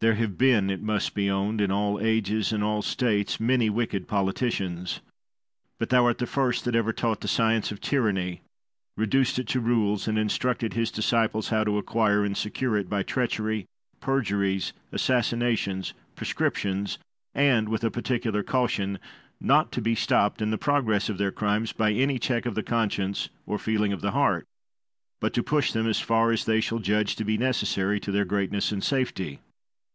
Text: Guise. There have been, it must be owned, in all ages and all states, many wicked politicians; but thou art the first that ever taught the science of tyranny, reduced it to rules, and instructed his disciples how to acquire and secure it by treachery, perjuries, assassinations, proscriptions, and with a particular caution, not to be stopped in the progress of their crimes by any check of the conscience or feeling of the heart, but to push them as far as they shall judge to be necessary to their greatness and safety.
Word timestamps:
Guise. 0.00 0.10
There 0.16 0.22
have 0.22 0.38
been, 0.38 0.70
it 0.70 0.80
must 0.80 1.12
be 1.12 1.28
owned, 1.28 1.60
in 1.60 1.72
all 1.72 1.98
ages 1.98 2.52
and 2.52 2.62
all 2.62 2.82
states, 2.82 3.40
many 3.40 3.68
wicked 3.68 4.06
politicians; 4.06 5.00
but 5.80 5.88
thou 5.88 6.04
art 6.04 6.18
the 6.18 6.26
first 6.28 6.64
that 6.64 6.76
ever 6.76 6.92
taught 6.92 7.20
the 7.20 7.26
science 7.26 7.72
of 7.72 7.80
tyranny, 7.80 8.42
reduced 8.96 9.40
it 9.40 9.48
to 9.48 9.58
rules, 9.58 10.06
and 10.06 10.16
instructed 10.16 10.74
his 10.74 10.92
disciples 10.92 11.48
how 11.48 11.64
to 11.64 11.78
acquire 11.78 12.24
and 12.24 12.36
secure 12.36 12.76
it 12.76 12.88
by 12.88 13.02
treachery, 13.02 13.66
perjuries, 14.00 14.72
assassinations, 14.92 15.94
proscriptions, 16.14 16.98
and 17.34 17.68
with 17.68 17.82
a 17.82 17.90
particular 17.90 18.44
caution, 18.44 19.00
not 19.40 19.72
to 19.72 19.80
be 19.80 19.96
stopped 19.96 20.40
in 20.40 20.52
the 20.52 20.56
progress 20.58 21.08
of 21.08 21.18
their 21.18 21.32
crimes 21.32 21.72
by 21.72 21.90
any 21.90 22.20
check 22.20 22.46
of 22.46 22.54
the 22.54 22.62
conscience 22.62 23.30
or 23.46 23.58
feeling 23.58 23.92
of 23.92 24.00
the 24.00 24.12
heart, 24.12 24.44
but 25.20 25.34
to 25.34 25.42
push 25.42 25.72
them 25.72 25.88
as 25.88 25.98
far 25.98 26.30
as 26.30 26.44
they 26.44 26.60
shall 26.60 26.78
judge 26.78 27.16
to 27.16 27.24
be 27.24 27.36
necessary 27.36 27.98
to 27.98 28.12
their 28.12 28.24
greatness 28.24 28.70
and 28.70 28.84
safety. 28.84 29.40